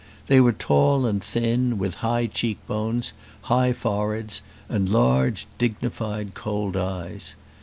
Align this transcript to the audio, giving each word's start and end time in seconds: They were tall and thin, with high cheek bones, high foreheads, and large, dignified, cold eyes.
They 0.25 0.39
were 0.41 0.51
tall 0.51 1.05
and 1.05 1.21
thin, 1.23 1.77
with 1.77 1.93
high 2.01 2.25
cheek 2.25 2.57
bones, 2.65 3.13
high 3.43 3.71
foreheads, 3.71 4.41
and 4.67 4.89
large, 4.89 5.45
dignified, 5.59 6.33
cold 6.33 6.75
eyes. 6.75 7.35